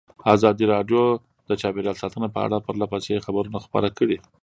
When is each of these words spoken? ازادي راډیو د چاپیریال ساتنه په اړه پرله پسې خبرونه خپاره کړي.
ازادي 0.35 0.65
راډیو 0.73 1.01
د 1.49 1.51
چاپیریال 1.61 1.95
ساتنه 2.03 2.27
په 2.33 2.39
اړه 2.45 2.63
پرله 2.65 2.85
پسې 2.91 3.23
خبرونه 3.25 3.57
خپاره 3.65 3.89
کړي. 3.97 4.17